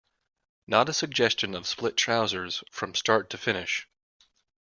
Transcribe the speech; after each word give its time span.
Not 0.65 0.89
a 0.89 0.93
suggestion 0.95 1.53
of 1.53 1.67
split 1.67 1.95
trousers 1.95 2.63
from 2.71 2.95
start 2.95 3.29
to 3.29 3.37
finish. 3.37 3.87